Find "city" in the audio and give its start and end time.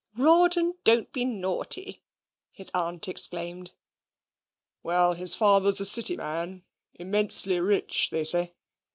5.85-6.17